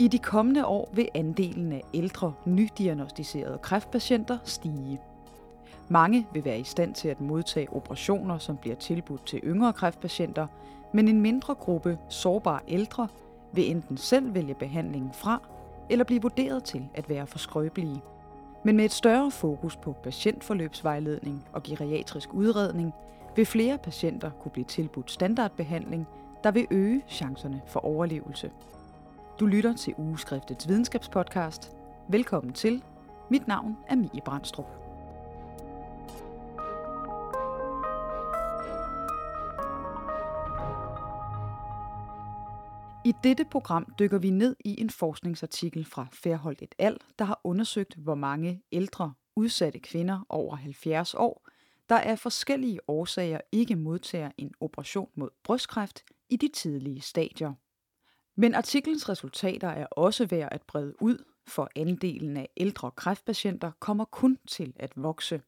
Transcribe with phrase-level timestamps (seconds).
[0.00, 5.00] I de kommende år vil andelen af ældre, nydiagnostiserede kræftpatienter stige.
[5.88, 10.46] Mange vil være i stand til at modtage operationer, som bliver tilbudt til yngre kræftpatienter,
[10.92, 13.08] men en mindre gruppe sårbare ældre
[13.52, 15.42] vil enten selv vælge behandlingen fra,
[15.90, 18.02] eller blive vurderet til at være for skrøbelige.
[18.64, 22.92] Men med et større fokus på patientforløbsvejledning og geriatrisk udredning,
[23.36, 26.06] vil flere patienter kunne blive tilbudt standardbehandling,
[26.44, 28.50] der vil øge chancerne for overlevelse.
[29.40, 31.72] Du lytter til Ugeskriftets videnskabspodcast.
[32.08, 32.82] Velkommen til.
[33.30, 34.66] Mit navn er Mie Brandstrup.
[43.04, 47.40] I dette program dykker vi ned i en forskningsartikel fra Fairholdt et al, der har
[47.44, 51.48] undersøgt, hvor mange ældre, udsatte kvinder over 70 år,
[51.88, 57.52] der af forskellige årsager ikke modtager en operation mod brystkræft i de tidlige stadier.
[58.40, 64.04] Men artiklens resultater er også værd at brede ud, for andelen af ældre kræftpatienter kommer
[64.04, 65.42] kun til at vokse.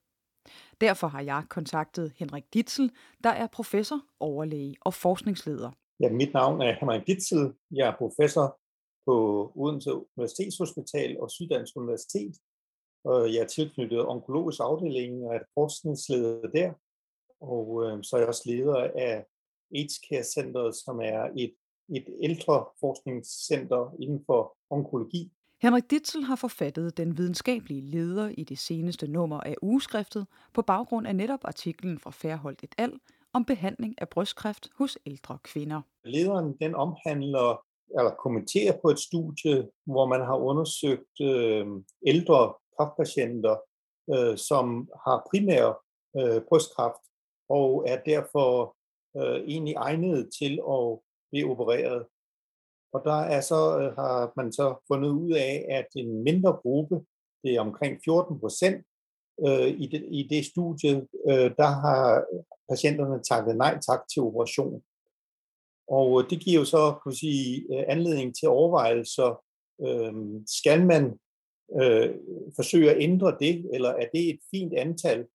[0.81, 2.91] Derfor har jeg kontaktet Henrik Ditzel,
[3.25, 5.71] der er professor, overlæge og forskningsleder.
[6.01, 7.53] Ja, mit navn er Henrik Ditzel.
[7.71, 8.59] Jeg er professor
[9.07, 9.17] på
[9.55, 12.37] Odense Universitetshospital og Syddansk Universitet.
[13.05, 16.73] Og jeg er tilknyttet onkologisk afdeling og er forskningsleder der.
[17.41, 19.25] Og øh, så er jeg også leder af
[19.75, 21.55] AIDS Care Center, som er et
[21.97, 25.33] et ældre forskningscenter inden for onkologi.
[25.63, 31.07] Henrik Ditzel har forfattet den videnskabelige leder i det seneste nummer af ugeskriftet på baggrund
[31.07, 32.93] af netop artiklen fra Færholdt et al
[33.33, 35.81] om behandling af brystkræft hos ældre kvinder.
[36.05, 37.65] Lederen den omhandler
[37.99, 41.67] eller kommenterer på et studie, hvor man har undersøgt øh,
[42.07, 43.57] ældre kræftpatienter,
[44.15, 45.83] øh, som har primær
[46.19, 47.05] øh, brystkræft
[47.49, 48.77] og er derfor
[49.17, 50.99] øh, egentlig egnet til at
[51.31, 52.07] blive opereret.
[52.93, 56.97] Og der er så, øh, har man så fundet ud af, at en mindre gruppe,
[57.43, 58.87] det er omkring 14 procent,
[59.47, 62.25] øh, i, det, i det studie, øh, der har
[62.69, 64.83] patienterne takket nej tak til operation.
[65.89, 69.45] Og øh, det giver jo så kan sige, øh, anledning til overvejelser.
[69.87, 70.15] Øh,
[70.47, 71.05] skal man
[71.81, 72.15] øh,
[72.57, 75.27] forsøge at ændre det, eller er det et fint antal,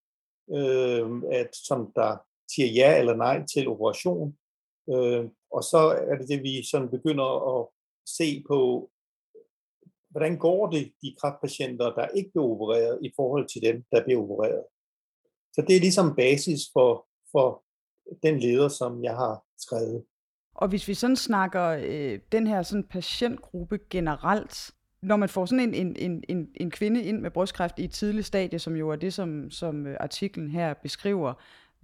[0.56, 2.18] øh, at, som der
[2.52, 4.38] siger ja eller nej til operation?
[4.90, 5.26] Øh,
[5.56, 7.68] og så er det det, vi sådan begynder at
[8.18, 8.90] se på,
[10.10, 14.22] hvordan går det de kræftpatienter, der ikke bliver opereret, i forhold til dem, der bliver
[14.22, 14.64] opereret.
[15.54, 17.64] Så det er ligesom basis for, for
[18.24, 20.04] den leder, som jeg har skrevet.
[20.56, 24.72] Og hvis vi sådan snakker øh, den her sådan patientgruppe generelt,
[25.02, 28.28] når man får sådan en, en, en, en, kvinde ind med brystkræft i et tidligt
[28.28, 31.34] stadie, som jo er det, som, som øh, artiklen her beskriver,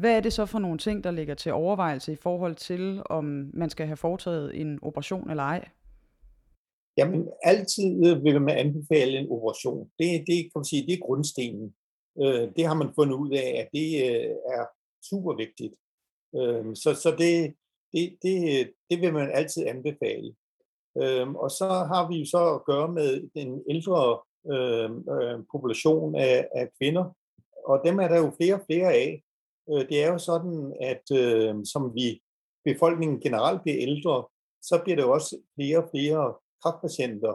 [0.01, 3.51] hvad er det så for nogle ting, der ligger til overvejelse i forhold til, om
[3.53, 5.69] man skal have foretaget en operation eller ej?
[6.97, 9.91] Jamen, altid øh, vil man anbefale en operation.
[9.99, 11.75] Det, det, kan man sige, det er grundstenen.
[12.21, 14.65] Øh, det har man fundet ud af, at det øh, er
[15.09, 15.73] super vigtigt.
[16.83, 17.55] Så, så det,
[17.93, 20.35] det, det, det vil man altid anbefale.
[21.43, 24.19] Og så har vi jo så at gøre med den ældre
[25.51, 27.15] population af, af kvinder,
[27.65, 29.23] og dem er der jo flere og flere af.
[29.69, 32.21] Øh, det er jo sådan, at øh, som vi
[32.65, 34.25] befolkningen generelt bliver ældre,
[34.61, 36.33] så bliver det jo også flere og flere
[36.63, 37.33] kræftpatienter.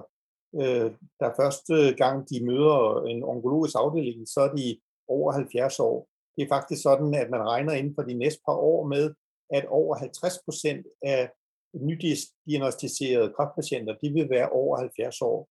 [0.60, 6.08] Øh, der første gang de møder en onkologisk afdeling, så er de over 70 år.
[6.36, 9.14] Det er faktisk sådan, at man regner inden for de næste par år med,
[9.50, 11.30] at over 50 procent af
[11.74, 15.48] nydiagnostiserede kræftpatienter, de vil være over 70 år.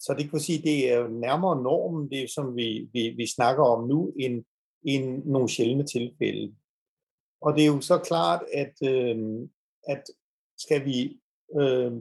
[0.00, 3.88] Så det kan sige, det er nærmere normen, det som vi, vi, vi snakker om
[3.88, 4.44] nu, end
[4.82, 6.54] i nogle sjældne tilfælde.
[7.40, 9.48] Og det er jo så klart, at, øh,
[9.88, 10.02] at
[10.58, 11.20] skal vi
[11.60, 11.92] øh,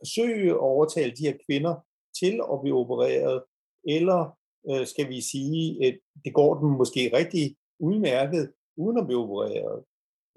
[0.00, 1.74] forsøge at overtale de her kvinder
[2.20, 3.42] til at blive opereret,
[3.88, 4.38] eller
[4.70, 9.84] øh, skal vi sige, at det går dem måske rigtig udmærket uden at blive opereret.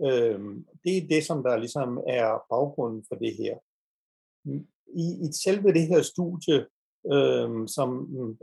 [0.02, 0.40] Øh,
[0.84, 3.58] det er det, som der ligesom er baggrunden for det her.
[5.03, 6.58] I, i selve det her studie,
[7.14, 7.90] øh, som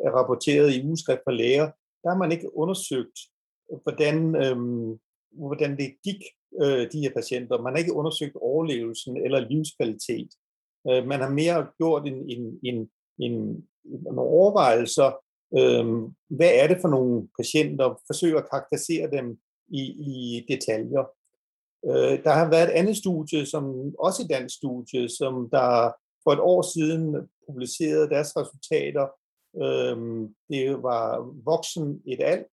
[0.07, 1.71] er rapporteret i ugeskrift for læger,
[2.03, 3.19] der har man ikke undersøgt
[3.83, 4.57] hvordan, øh,
[5.33, 6.23] hvordan det gik
[6.63, 7.63] øh, de her patienter.
[7.63, 10.29] Man har ikke undersøgt overlevelsen eller livskvalitet.
[10.89, 13.33] Øh, man har mere gjort en, en, en, en,
[13.85, 15.13] en overvejelser.
[15.59, 15.87] Øh,
[16.29, 18.01] hvad er det for nogle patienter?
[18.07, 19.39] Forsøger at karakterisere dem
[19.69, 21.05] i, i detaljer.
[21.87, 25.93] Øh, der har været et andet studie, som også et dansk studie, som der
[26.25, 29.07] for et år siden publicerede deres resultater.
[29.63, 29.97] Øh,
[30.51, 32.45] det var voksen et al,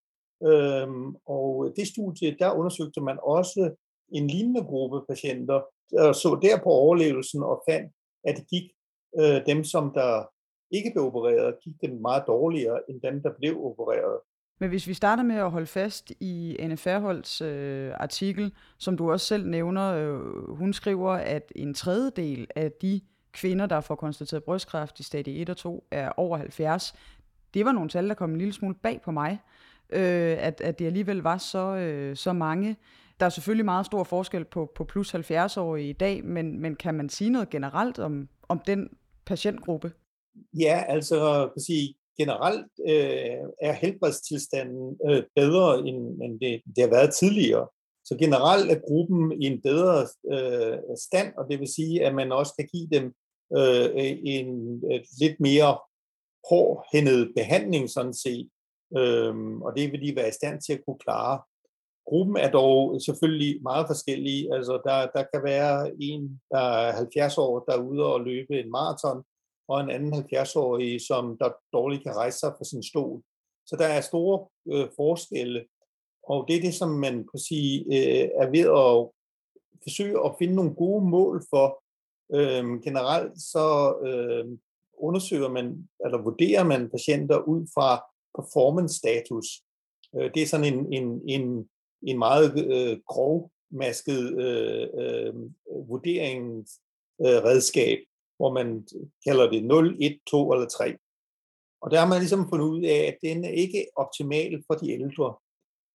[0.50, 3.76] Øhm, og det studie, der undersøgte man også
[4.12, 5.62] en lignende gruppe patienter,
[5.98, 7.94] og så der på overlevelsen og fandt,
[8.24, 8.72] at det gik
[9.20, 10.26] øh, dem, som der
[10.72, 14.20] ikke blev opereret, gik det meget dårligere end dem, der blev opereret.
[14.60, 19.12] Men hvis vi starter med at holde fast i Anne Færholds øh, artikel, som du
[19.12, 23.02] også selv nævner, øh, hun skriver, at en tredjedel af de
[23.32, 26.96] kvinder, der får konstateret brystkræft i stadie 1 og 2, er over 70.
[27.54, 29.40] Det var nogle tal, der kom en lille smule bag på mig,
[29.92, 32.76] øh, at, at det alligevel var så, øh, så mange.
[33.20, 36.94] Der er selvfølgelig meget stor forskel på, på plus 70-årige i dag, men, men kan
[36.94, 38.90] man sige noget generelt om, om den
[39.26, 39.92] patientgruppe?
[40.60, 46.90] Ja, altså kan sige, generelt øh, er helbredstilstanden øh, bedre, end, end det, det har
[46.90, 47.68] været tidligere.
[48.06, 50.78] Så generelt er gruppen i en bedre øh,
[51.08, 53.06] stand, og det vil sige, at man også kan give dem
[53.58, 53.90] øh,
[54.36, 54.48] en
[54.92, 55.78] et lidt mere
[56.50, 58.50] hårdhændet behandling sådan set,
[58.98, 61.42] Øhm, og det vil de være i stand til at kunne klare.
[62.06, 64.54] Gruppen er dog selvfølgelig meget forskellig.
[64.54, 68.60] Altså der, der kan være en, der er 70 år, der er ude og løbe
[68.60, 69.24] en maraton,
[69.68, 73.22] og en anden 70-årig, som der dårligt kan rejse sig fra sin stol.
[73.66, 75.66] Så der er store øh, forskelle,
[76.24, 79.10] og det er det, som man kan sige øh, er ved at
[79.84, 81.84] forsøge at finde nogle gode mål for.
[82.34, 84.46] Øh, generelt så øh,
[84.98, 89.48] undersøger man, eller vurderer man patienter ud fra performance status.
[90.16, 91.70] Øh, det er sådan en, en, en,
[92.08, 95.34] en meget øh, grovmasket øh, øh,
[95.90, 98.06] vurderingsredskab, øh,
[98.38, 98.88] hvor man
[99.28, 100.98] kalder det 0, 1, 2 eller 3.
[101.82, 104.92] Og der har man ligesom fundet ud af, at den er ikke optimal for de
[104.92, 105.36] ældre.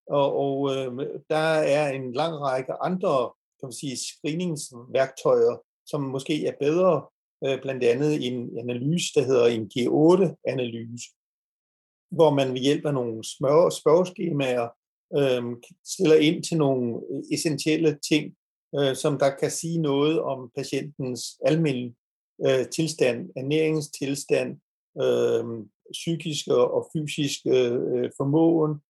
[0.07, 0.93] Og, og øh,
[1.31, 1.47] der
[1.77, 3.31] er en lang række andre
[3.61, 7.07] kan man sige, screeningsværktøjer, som måske er bedre,
[7.45, 11.16] øh, blandt andet en analyse, der hedder en G8-analyse,
[12.11, 14.69] hvor man ved hjælp af nogle smør, spørgeskemaer
[15.19, 15.43] øh,
[15.85, 18.35] stiller ind til nogle øh, essentielle ting,
[18.79, 21.95] øh, som der kan sige noget om patientens almindelige
[22.47, 24.51] øh, tilstand, ernæringstilstand,
[25.03, 25.45] øh,
[25.93, 28.81] psykiske og fysiske øh, formåen,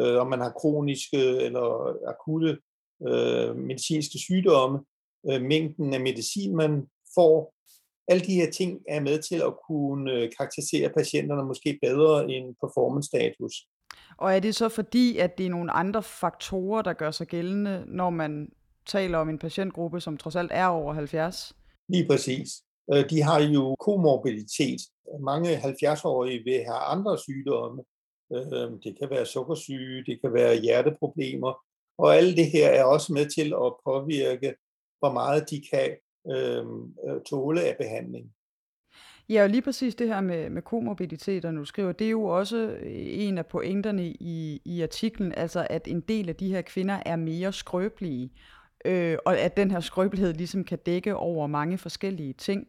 [0.00, 2.58] øh, om man har kroniske eller akutte
[3.08, 4.78] øh, medicinske sygdomme,
[5.30, 7.55] øh, mængden af medicin, man får.
[8.08, 12.54] Alle de her ting er med til at kunne øh, karakterisere patienterne måske bedre end
[12.60, 13.52] performance status.
[14.16, 17.84] Og er det så fordi, at det er nogle andre faktorer, der gør sig gældende,
[17.86, 18.52] når man
[18.86, 21.56] taler om en patientgruppe, som trods alt er over 70?
[21.88, 22.62] Lige præcis.
[22.92, 24.80] Øh, de har jo komorbiditet.
[25.20, 27.82] Mange 70-årige vil have andre sygdomme.
[28.32, 31.52] Øh, det kan være sukkersyge, det kan være hjerteproblemer,
[31.98, 34.54] og alt det her er også med til at påvirke,
[34.98, 35.96] hvor meget de kan
[36.30, 38.32] Øhm, øh, tåle af behandling.
[39.28, 42.56] Ja, og lige præcis det her med, med komorbiditet, nu skriver, det er jo også
[42.56, 47.02] øh, en af pointerne i, i artiklen, altså at en del af de her kvinder
[47.06, 48.32] er mere skrøbelige
[48.86, 52.66] øh, og at den her skrøbelighed ligesom kan dække over mange forskellige ting.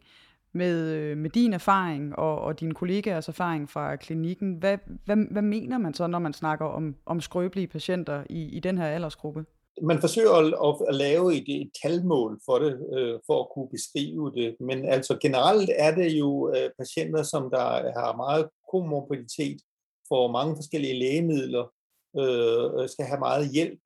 [0.52, 5.42] Med, øh, med din erfaring og, og dine kollegaers erfaring fra klinikken, hvad, hvad, hvad
[5.42, 9.46] mener man så, når man snakker om, om skrøbelige patienter i, i den her aldersgruppe?
[9.82, 14.32] Man forsøger at, at, lave et, et talmål for det, øh, for at kunne beskrive
[14.36, 14.56] det.
[14.60, 19.62] Men altså generelt er det jo øh, patienter, som der har meget komorbiditet,
[20.08, 21.66] får mange forskellige lægemidler,
[22.20, 23.80] øh, øh, skal have meget hjælp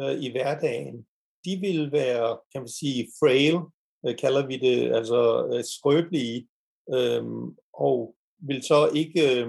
[0.00, 1.06] øh, i hverdagen
[1.46, 3.54] de vil være, kan man sige, frail,
[4.06, 6.48] øh, kalder vi det, altså øh, skrøbelige,
[6.94, 7.24] øh,
[7.74, 9.48] og vil så ikke øh,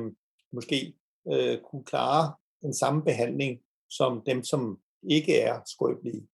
[0.51, 0.93] måske
[1.33, 6.27] øh, kunne klare den samme behandling som dem, som ikke er skrøbelige.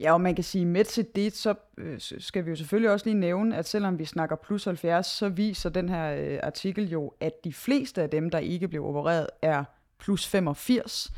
[0.00, 3.06] Ja, og man kan sige, med til det, så øh, skal vi jo selvfølgelig også
[3.06, 7.12] lige nævne, at selvom vi snakker plus 70, så viser den her øh, artikel jo,
[7.20, 9.64] at de fleste af dem, der ikke blev opereret, er
[9.98, 11.12] plus 85.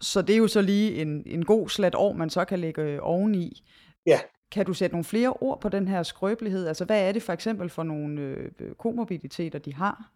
[0.00, 2.82] Så det er jo så lige en, en god slat år, man så kan lægge
[2.82, 3.62] øh, oveni.
[4.06, 4.20] Ja.
[4.50, 6.66] Kan du sætte nogle flere ord på den her skrøbelighed?
[6.66, 10.12] Altså, hvad er det for eksempel for nogle øh, komorbiditeter, de har?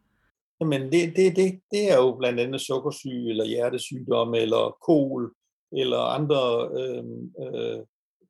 [0.61, 5.33] Jamen, det, det, det, det er jo blandt andet sukkersyge, eller hjertesygdomme, eller kol,
[5.73, 7.05] eller andre øh,
[7.43, 7.81] øh,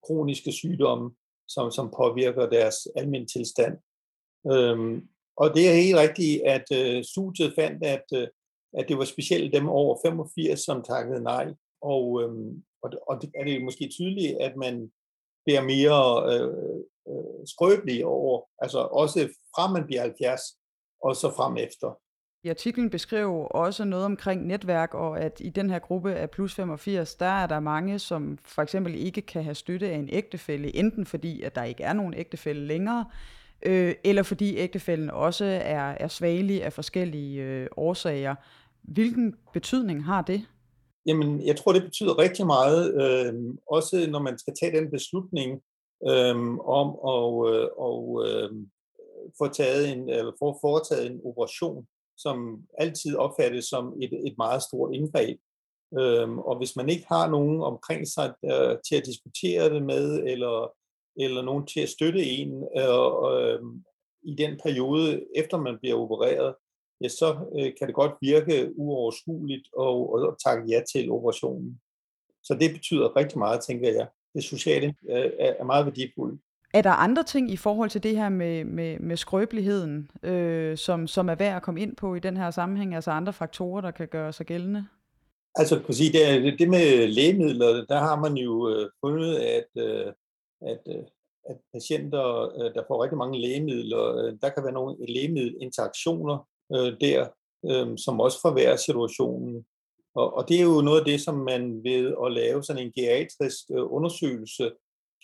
[0.07, 1.11] kroniske sygdomme,
[1.49, 3.79] som, som påvirker deres almindelige tilstand.
[4.53, 8.29] Øhm, og det er helt rigtigt, at øh, studiet fandt, at øh,
[8.73, 11.55] at det var specielt dem over 85, som takkede nej.
[11.83, 14.93] Og, øhm, og, og det er det måske tydeligt, at man
[15.45, 16.01] bliver mere
[16.33, 16.77] øh,
[17.09, 20.41] øh, skrøbelig over, altså også fra man bliver 70,
[21.05, 22.01] og så frem efter.
[22.45, 26.55] I artiklen beskriver også noget omkring netværk, og at i den her gruppe af plus
[26.55, 30.77] 85, der er der mange, som for eksempel ikke kan have støtte af en ægtefælle,
[30.77, 33.05] enten fordi, at der ikke er nogen ægtefælle længere,
[33.67, 38.35] øh, eller fordi ægtefælden også er, er svagelig af forskellige øh, årsager.
[38.83, 40.47] Hvilken betydning har det?
[41.07, 45.61] Jamen, jeg tror, det betyder rigtig meget, øh, også når man skal tage den beslutning
[46.09, 48.51] øh, om at øh, og, øh,
[49.39, 51.87] få taget en, eller få foretaget en operation,
[52.23, 55.39] som altid opfattes som et, et meget stort indgreb.
[55.99, 60.23] Øhm, og hvis man ikke har nogen omkring sig øh, til at diskutere det med,
[60.27, 60.73] eller,
[61.17, 63.61] eller nogen til at støtte en øh, øh,
[64.23, 66.55] i den periode, efter man bliver opereret,
[67.01, 71.81] ja, så øh, kan det godt virke uoverskueligt at, at takke ja til operationen.
[72.43, 74.09] Så det betyder rigtig meget, tænker jeg.
[74.35, 76.41] Det sociale øh, er meget værdifuldt.
[76.75, 81.07] Er der andre ting i forhold til det her med, med, med skrøbeligheden, øh, som,
[81.07, 82.95] som er værd at komme ind på i den her sammenhæng?
[82.95, 84.87] Altså andre faktorer, der kan gøre sig gældende?
[85.55, 90.13] Altså, kan sige, det, det med lægemidler, der har man jo øh, fundet, at, øh,
[90.63, 91.03] at, øh,
[91.51, 92.25] at patienter,
[92.59, 97.29] øh, der får rigtig mange lægemidler, øh, der kan være nogle lægemiddelinteraktioner øh, der,
[97.71, 99.65] øh, som også forværrer situationen.
[100.15, 102.93] Og, og det er jo noget af det, som man ved at lave sådan en
[102.93, 104.71] geriatrisk øh, undersøgelse,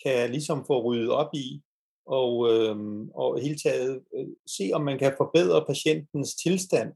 [0.05, 1.61] kan ligesom få ryddet op i,
[2.05, 2.75] og, øh,
[3.15, 4.27] og hele taget øh,
[4.57, 6.93] se, om man kan forbedre patientens tilstand,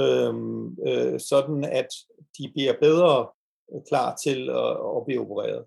[0.00, 0.34] øh,
[0.88, 1.88] øh, sådan at
[2.38, 3.28] de bliver bedre
[3.74, 5.64] øh, klar til at, at blive opereret.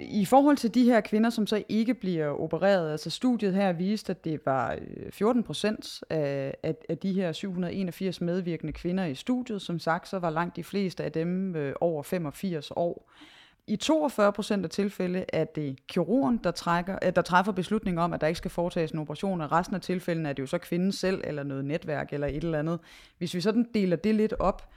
[0.00, 4.10] I forhold til de her kvinder, som så ikke bliver opereret, altså studiet her viste,
[4.10, 9.14] at det var øh, 14 procent af, af, af de her 781 medvirkende kvinder i
[9.14, 9.62] studiet.
[9.62, 13.10] Som sagt, så var langt de fleste af dem øh, over 85 år.
[13.66, 18.12] I 42 procent af tilfælde er det kirurgen, der, trækker, øh, der træffer beslutning om,
[18.12, 20.58] at der ikke skal foretages en operation, og resten af tilfældene er det jo så
[20.58, 22.78] kvinden selv, eller noget netværk, eller et eller andet.
[23.18, 24.68] Hvis vi sådan deler det lidt op,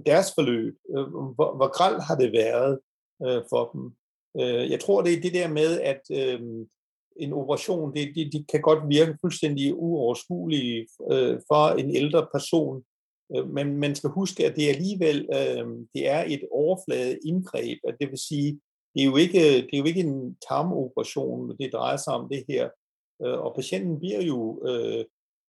[0.07, 0.75] deres forløb.
[1.37, 2.79] Hvor, hvor har det været
[3.27, 3.95] øh, for dem?
[4.73, 6.41] Jeg tror, det er det der med, at øh,
[7.17, 12.85] en operation, det, det, det kan godt virke fuldstændig uoverskuelig øh, for en ældre person,
[13.55, 18.19] men man skal huske, at det alligevel øh, det er et overfladeindgreb, at det vil
[18.19, 18.61] sige,
[18.97, 22.45] det er jo ikke, det er jo ikke en tarmoperation, det drejer sig om det
[22.49, 22.69] her,
[23.25, 25.05] øh, og patienten bliver jo øh,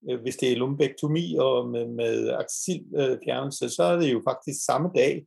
[0.10, 4.90] øh hvis det er lumbektomi og med, med axilfjernelse, så er det jo faktisk samme
[4.96, 5.26] dag,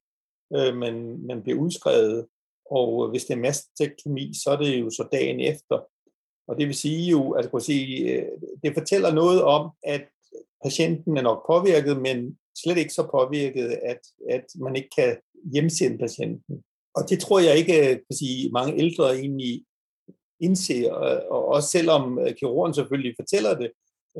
[0.56, 2.26] øh, man, man bliver udskrevet.
[2.70, 5.78] Og hvis det er mastektomi, så er det jo så dagen efter.
[6.48, 8.28] Og det vil sige jo, at sige, øh,
[8.62, 10.04] det fortæller noget om, at
[10.64, 14.00] patienten er nok påvirket, men slet ikke så påvirket, at,
[14.30, 15.16] at man ikke kan
[15.52, 16.64] hjemsende patienten.
[16.96, 19.64] Og det tror jeg ikke, øh, kan sige, mange ældre egentlig
[20.40, 23.70] indser, øh, og også selvom øh, kirurgen selvfølgelig fortæller det,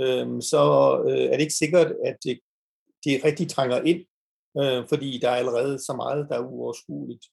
[0.03, 0.63] øh, så
[1.09, 2.41] øh, er det ikke sikkert, at det,
[3.05, 4.01] det rigtig trænger ind,
[4.61, 7.25] øh, fordi der er allerede så meget, der er uoverskueligt.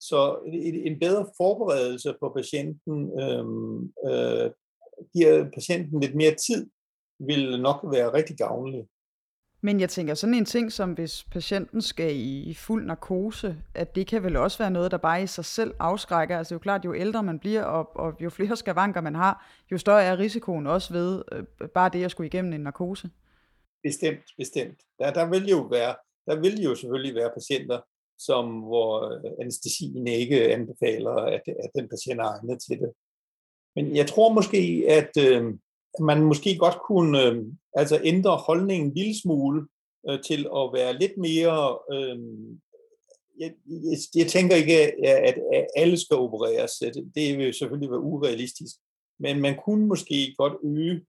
[0.00, 0.38] Så
[0.86, 3.44] en bedre forberedelse på patienten øh,
[4.08, 4.50] øh,
[5.12, 6.70] giver patienten lidt mere tid,
[7.18, 8.88] vil nok være rigtig gavnlig.
[9.62, 14.06] Men jeg tænker sådan en ting som hvis patienten skal i fuld narkose, at det
[14.06, 16.38] kan vel også være noget, der bare i sig selv afskrækker.
[16.38, 19.14] Altså det er jo klart, jo ældre man bliver, og, og jo flere skavanker man
[19.14, 23.10] har, jo større er risikoen også ved øh, bare det at skulle igennem en narkose.
[23.82, 24.80] Bestemt, bestemt.
[24.98, 25.94] Der, der vil jo være,
[26.26, 27.80] der vil jo selvfølgelig være patienter,
[28.18, 32.92] som, hvor øh, anestesien ikke anbefaler, at, at den patient er egnet til det.
[33.76, 35.54] Men jeg tror måske, at, øh,
[36.00, 37.44] man måske godt kunne øh,
[37.74, 39.66] altså ændre holdningen en lille smule
[40.08, 41.78] øh, til at være lidt mere...
[41.92, 42.18] Øh,
[43.38, 46.72] jeg, jeg, jeg tænker ikke, at, at alle skal opereres.
[46.72, 48.76] Det, det vil selvfølgelig være urealistisk.
[49.20, 51.00] Men man kunne måske godt øge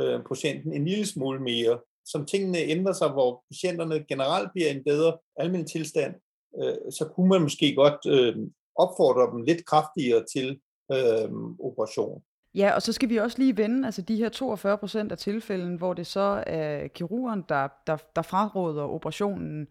[0.00, 4.84] øh, procenten en lille smule mere, som tingene ændrer sig, hvor patienterne generelt bliver en
[4.84, 6.14] bedre almindelig tilstand,
[6.62, 8.36] øh, så kunne man måske godt øh,
[8.76, 10.60] opfordre dem lidt kraftigere til
[10.92, 12.22] øh, operation.
[12.54, 15.76] Ja, og så skal vi også lige vende altså de her 42 procent af tilfælden,
[15.76, 19.68] hvor det så er kirurgen, der, der, der fraråder operationen.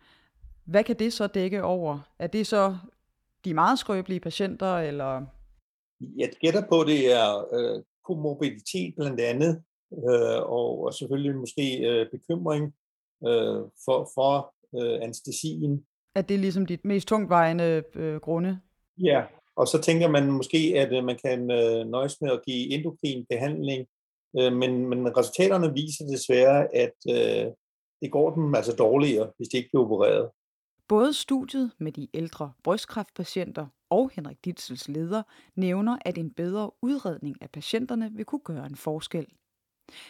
[0.65, 1.99] Hvad kan det så dække over?
[2.19, 2.77] Er det så
[3.45, 5.25] de meget skrøbelige patienter, eller?
[5.99, 9.63] Jeg gætter på, det er øh, komorbiditet blandt andet,
[9.93, 12.73] øh, og, og selvfølgelig måske øh, bekymring
[13.27, 15.85] øh, for, for øh, anestesien.
[16.15, 18.59] At det er ligesom de mest tungtvejende øh, grunde?
[18.97, 19.23] Ja,
[19.55, 23.25] og så tænker man måske, at øh, man kan øh, nøjes med at give endokrin
[23.29, 23.87] behandling,
[24.39, 26.93] øh, men, men resultaterne viser desværre, at
[28.01, 30.29] det går dem altså dårligere, hvis de ikke bliver opereret.
[30.87, 35.23] Både studiet med de ældre brystkræftpatienter og Henrik Ditzels leder
[35.55, 39.27] nævner, at en bedre udredning af patienterne vil kunne gøre en forskel.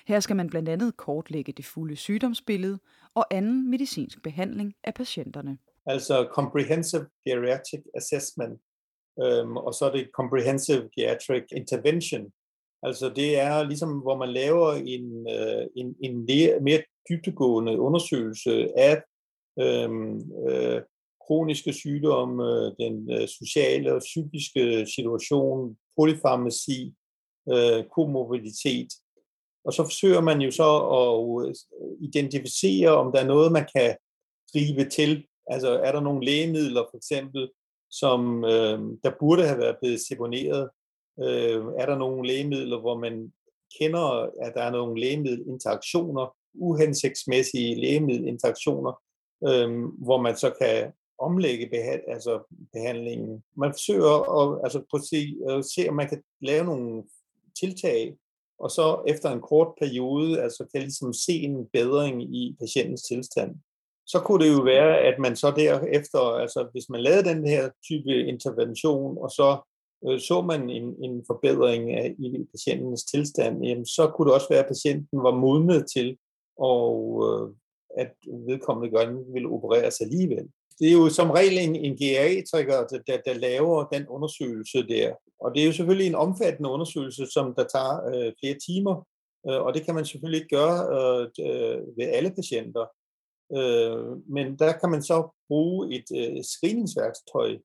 [0.07, 2.79] Her skal man blandt andet kortlægge det fulde sygdomsbillede
[3.13, 5.57] og anden medicinsk behandling af patienterne.
[5.85, 8.61] Altså Comprehensive Geriatric Assessment,
[9.23, 12.31] øhm, og så er det Comprehensive Geriatric Intervention.
[12.83, 16.25] Altså det er ligesom, hvor man laver en, øh, en, en
[16.63, 19.03] mere dybtegående undersøgelse af
[19.59, 20.81] øhm, øh,
[21.27, 26.93] kroniske sygdomme, den øh, sociale og psykiske situation, polyfarmaci,
[27.53, 28.87] øh, komorbiditet.
[29.65, 31.53] Og så forsøger man jo så at øh,
[32.07, 33.95] identificere, om der er noget, man kan
[34.51, 35.25] gribe til.
[35.47, 37.49] Altså er der nogle lægemidler for eksempel,
[37.99, 40.69] som øh, der burde have været blevet seponeret?
[41.23, 43.33] Øh, er der nogle lægemidler, hvor man
[43.79, 44.05] kender,
[44.45, 49.01] at der er nogle lægemiddelinteraktioner, uhensigtsmæssige lægemiddelinteraktioner,
[49.47, 49.69] øh,
[50.05, 53.43] hvor man så kan omlægge behand, altså behandlingen.
[53.57, 57.03] Man forsøger at, altså, på at, se, at se, om man kan lave nogle
[57.59, 58.17] tiltag,
[58.59, 63.55] og så efter en kort periode altså kan ligesom se en bedring i patientens tilstand.
[64.13, 67.69] Så kunne det jo være, at man så derefter, altså hvis man lavede den her
[67.87, 69.49] type intervention, og så
[70.05, 74.49] øh, så man en, en forbedring af, i patientens tilstand, jamen, så kunne det også
[74.49, 76.17] være, at patienten var modnet til,
[76.57, 77.45] og øh,
[78.03, 78.13] at
[78.49, 80.45] vedkommende gerne ville opereres alligevel.
[80.79, 85.13] Det er jo som regel en, en geriatriker, der, der, der laver den undersøgelse der.
[85.39, 88.95] Og det er jo selvfølgelig en omfattende undersøgelse, som der tager øh, flere timer,
[89.47, 92.85] øh, og det kan man selvfølgelig ikke gøre øh, øh ved alle patienter.
[93.57, 97.57] Øh, men der kan man så bruge et øh, screeningsværktøj,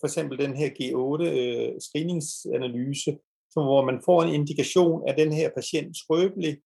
[0.00, 3.18] for eksempel den her G8 øh, screeningsanalyse,
[3.50, 6.58] som, hvor man får en indikation af den her patient skrøbelig,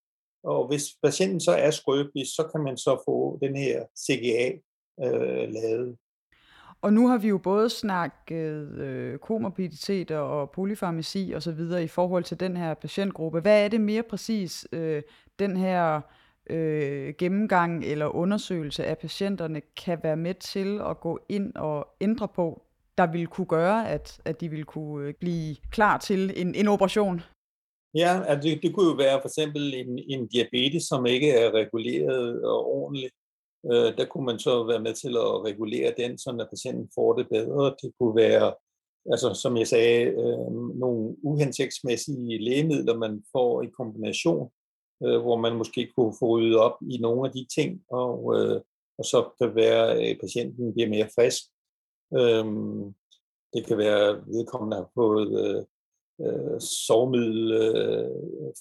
[0.45, 4.51] og hvis patienten så er skrøbelig, så kan man så få den her CGA
[5.05, 5.97] øh, lavet.
[6.83, 11.89] Og nu har vi jo både snakket øh, komorbiditeter og polyfarmaci og så videre i
[11.89, 13.41] forhold til den her patientgruppe.
[13.41, 15.03] Hvad er det mere præcis, øh,
[15.39, 16.03] den her øh,
[16.51, 22.29] øh, gennemgang eller undersøgelse af patienterne kan være med til at gå ind og ændre
[22.29, 22.63] på,
[22.99, 26.69] der vil kunne gøre, at, at de vil kunne øh, blive klar til en, en
[26.69, 27.21] operation?
[27.95, 31.51] Ja, altså det, det kunne jo være for eksempel en, en diabetes, som ikke er
[31.51, 33.15] reguleret øh, ordentligt
[33.71, 37.13] Øh, der kunne man så være med til at regulere den, så at patienten får
[37.13, 37.75] det bedre.
[37.83, 38.55] Det kunne være,
[39.13, 44.51] altså som jeg sagde, øh, nogle uhensigtsmæssige lægemidler, man får i kombination,
[45.07, 48.61] øh, hvor man måske kunne få ryddet op i nogle af de ting, og, øh,
[48.99, 51.43] og så kan være, at patienten bliver mere frisk.
[52.19, 52.45] Øh,
[53.55, 55.65] det kan være, at vedkommende har fået øh,
[56.27, 58.11] øh, sovemiddel øh,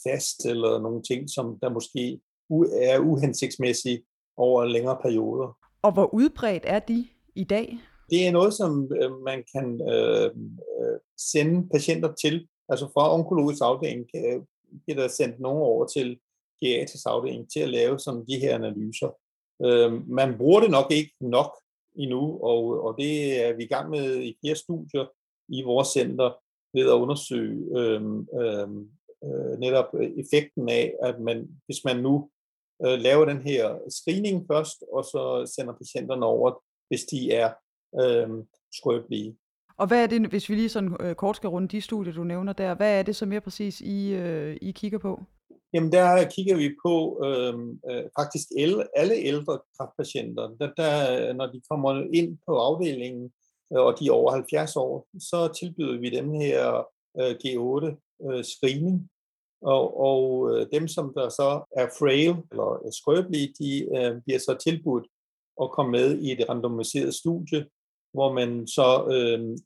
[0.08, 2.19] fast, eller nogle ting, som der måske
[2.73, 4.04] er uhensigtsmæssige
[4.38, 5.58] over længere perioder.
[5.82, 7.80] Og hvor udbredt er de i dag?
[8.10, 10.25] Det er noget, som øh, man kan øh,
[10.82, 12.47] øh, sende patienter til.
[12.69, 14.47] Altså fra onkologisk afdeling kan,
[14.86, 16.19] bliver der sendt nogen over til
[16.62, 19.10] geriatrisk afdeling til at lave sådan de her analyser.
[19.65, 21.52] Øh, man bruger det nok ikke nok
[21.95, 25.06] endnu, og, og det er vi i gang med i flere studier
[25.50, 26.30] i vores center
[26.74, 28.02] ved at undersøge øh,
[28.41, 28.67] øh,
[29.60, 32.30] netop øh, effekten af, at man, hvis man nu
[32.86, 37.54] øh, laver den her screening først, og så sender patienterne over, hvis de er
[38.02, 38.30] øh,
[38.74, 39.38] skrøbelige.
[39.78, 42.24] Og hvad er det, hvis vi lige sådan øh, kort skal runde de studier, du
[42.24, 45.24] nævner der, hvad er det så mere præcis, I, øh, I kigger på?
[45.73, 47.53] Jamen der kigger vi på øh,
[47.89, 50.47] øh, faktisk el, alle ældre kræftpatienter.
[50.47, 53.31] Der, der, når de kommer ind på afdelingen,
[53.73, 56.88] øh, og de er over 70 år, så tilbyder vi dem her
[57.19, 57.86] øh, G8
[58.25, 59.10] øh, screening,
[59.62, 64.57] og, og øh, dem, som der så er frail eller skrøbelige, de øh, bliver så
[64.63, 65.07] tilbudt
[65.62, 67.65] at komme med i et randomiseret studie,
[68.13, 69.57] hvor man så øh,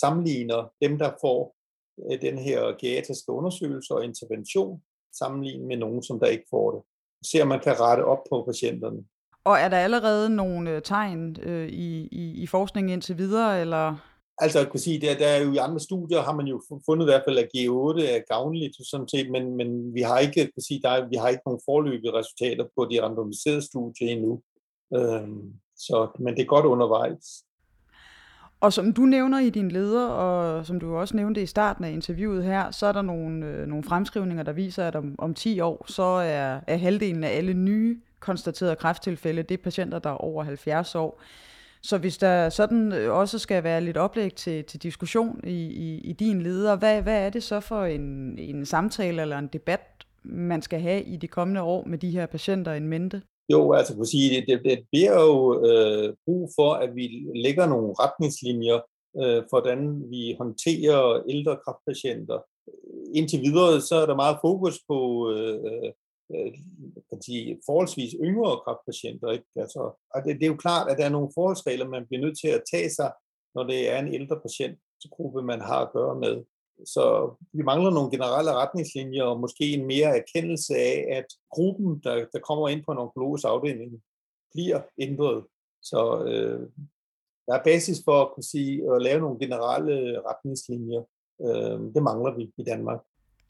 [0.00, 1.56] sammenligner dem, der får
[2.04, 4.82] øh, den her geriatriske undersøgelse og intervention,
[5.18, 6.82] sammenlignet med nogen, som der ikke får det.
[7.30, 9.04] Se om man kan rette op på patienterne.
[9.44, 13.96] Og er der allerede nogle øh, tegn øh, i, i, i forskningen indtil videre, eller
[14.40, 17.04] Altså, jeg kunne sige, der, der er jo i andre studier, har man jo fundet
[17.04, 20.68] i hvert fald, at G8 er gavnligt, sådan set, men, men vi har ikke, kunne
[20.68, 24.42] sige, der er, vi har ikke nogen forløbige resultater på de randomiserede studier endnu.
[24.96, 27.26] Øhm, så, men det er godt undervejs.
[28.60, 31.90] Og som du nævner i din leder, og som du også nævnte i starten af
[31.90, 35.60] interviewet her, så er der nogle, øh, nogle fremskrivninger, der viser, at om, om 10
[35.60, 40.14] år, så er, er halvdelen af alle nye konstaterede kræfttilfælde, det er patienter, der er
[40.14, 41.20] over 70 år.
[41.82, 46.00] Så hvis der sådan øh, også skal være lidt oplæg til, til diskussion i, i,
[46.00, 49.80] i din leder, hvad, hvad er det så for en, en samtale eller en debat,
[50.22, 53.22] man skal have i de kommende år med de her patienter en mente?
[53.52, 57.66] Jo, altså kunne sige, det, det, det bliver jo øh, brug for, at vi lægger
[57.66, 58.78] nogle retningslinjer
[59.20, 62.38] øh, for, hvordan vi håndterer ældre kraftpatienter.
[63.14, 64.98] Indtil videre, så er der meget fokus på
[65.32, 65.92] øh,
[66.34, 66.52] øh,
[67.10, 69.30] kan sige, forholdsvis yngre kraftpatienter.
[69.30, 69.48] Ikke?
[69.56, 69.80] Altså,
[70.14, 72.48] og det, det er jo klart, at der er nogle forholdsregler, man bliver nødt til
[72.48, 73.12] at tage sig,
[73.54, 76.44] når det er en ældre patientgruppe, man har at gøre med.
[76.84, 82.14] Så vi mangler nogle generelle retningslinjer og måske en mere erkendelse af, at gruppen, der,
[82.32, 84.02] der kommer ind på en onkologisk afdeling,
[84.52, 85.44] bliver ændret.
[85.82, 86.68] Så øh,
[87.46, 91.02] der er basis for at kunne sige at lave nogle generelle retningslinjer.
[91.42, 93.00] Øh, det mangler vi i Danmark.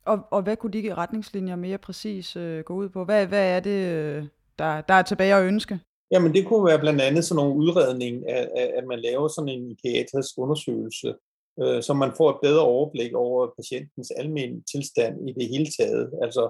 [0.05, 3.05] Og, og hvad kunne de retningslinjer mere præcis øh, gå ud på?
[3.05, 4.27] Hvad, hvad er det, øh,
[4.59, 5.81] der, der er tilbage at ønske?
[6.11, 9.77] Jamen det kunne være blandt andet sådan nogle udredning, af, at man laver sådan en
[9.77, 11.15] psykiatrisk undersøgelse,
[11.63, 16.13] øh, så man får et bedre overblik over patientens almindelige tilstand i det hele taget.
[16.23, 16.45] Altså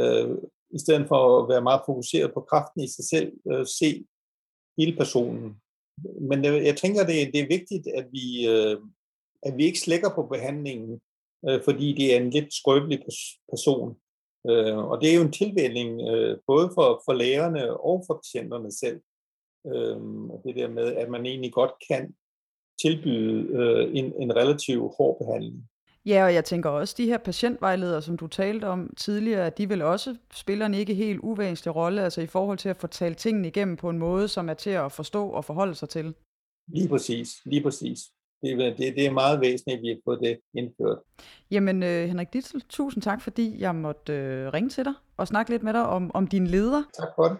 [0.00, 0.36] øh,
[0.70, 4.04] i stedet for at være meget fokuseret på kraften i sig selv, øh, se
[4.78, 5.56] hele personen.
[6.20, 8.76] Men øh, jeg tænker, det, det er vigtigt, at vi, øh,
[9.42, 11.00] at vi ikke slækker på behandlingen,
[11.48, 13.02] øh, fordi det er en lidt skrøbelig
[13.50, 13.96] person.
[14.50, 18.72] Øh, og det er jo en tilvælling øh, både for, for lægerne og for patienterne
[18.72, 19.00] selv.
[19.66, 20.00] Øh,
[20.44, 22.14] det der med, at man egentlig godt kan
[22.82, 25.68] tilbyde øh, en, en relativt hård behandling.
[26.06, 29.82] Ja, og jeg tænker også, de her patientvejledere, som du talte om tidligere, de vil
[29.82, 33.48] også spiller en ikke helt uvæsentlig rolle, altså i forhold til at få talt tingene
[33.48, 36.14] igennem på en måde, som er til at forstå og forholde sig til.
[36.68, 37.98] Lige præcis, lige præcis.
[38.42, 40.98] Det, det, det er meget væsentligt, at vi har fået det indført.
[41.50, 45.50] Jamen, øh, Henrik Dittel, tusind tak, fordi jeg måtte øh, ringe til dig og snakke
[45.50, 46.82] lidt med dig om, om din leder.
[46.98, 47.36] Tak for det.